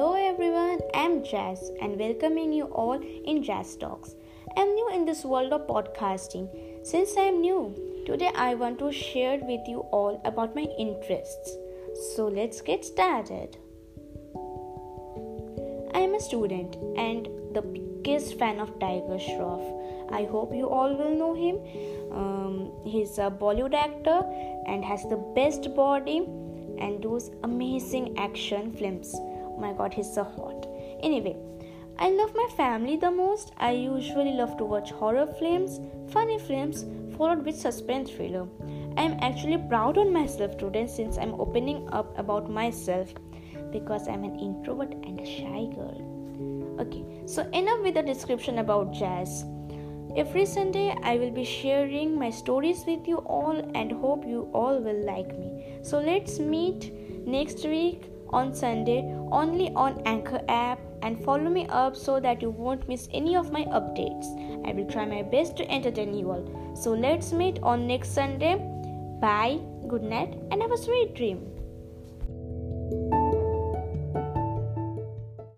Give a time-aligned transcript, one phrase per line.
[0.00, 4.14] I'm Jazz and welcoming you all in Jazz Talks.
[4.56, 6.48] I'm new in this world of podcasting.
[6.86, 7.74] Since I'm new,
[8.06, 11.54] today I want to share with you all about my interests.
[12.14, 13.58] So let's get started.
[15.94, 20.12] I am a student and the biggest fan of Tiger Shroff.
[20.12, 21.56] I hope you all will know him.
[22.12, 24.22] Um, he's a Bollywood actor
[24.66, 26.26] and has the best body
[26.78, 29.14] and those amazing action films.
[29.60, 30.66] My god, he's so hot.
[31.02, 31.36] Anyway,
[31.98, 33.52] I love my family the most.
[33.58, 38.48] I usually love to watch horror films, funny films, followed with suspense thriller.
[38.96, 43.12] I am actually proud on myself today since I'm opening up about myself
[43.70, 46.76] because I'm an introvert and a shy girl.
[46.80, 49.44] Okay, so enough with the description about jazz.
[50.16, 54.78] Every Sunday, I will be sharing my stories with you all and hope you all
[54.78, 55.78] will like me.
[55.82, 56.92] So let's meet
[57.26, 62.50] next week on Sunday only on Anchor app and follow me up so that you
[62.50, 64.26] won't miss any of my updates.
[64.66, 66.74] I will try my best to entertain you all.
[66.74, 68.56] So let's meet on next Sunday.
[69.20, 71.46] Bye, good night, and have a sweet dream.